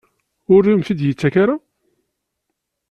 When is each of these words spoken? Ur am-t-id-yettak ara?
Ur 0.53 0.63
am-t-id-yettak 0.71 1.35
ara? 1.43 1.55